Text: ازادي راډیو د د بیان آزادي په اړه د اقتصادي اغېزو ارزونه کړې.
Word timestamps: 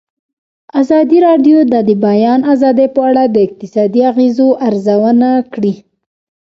ازادي 0.81 1.17
راډیو 1.27 1.57
د 1.71 1.75
د 1.87 1.89
بیان 2.05 2.39
آزادي 2.53 2.87
په 2.95 2.99
اړه 3.09 3.23
د 3.27 3.35
اقتصادي 3.47 4.01
اغېزو 4.11 4.47
ارزونه 4.67 5.29
کړې. 5.53 5.73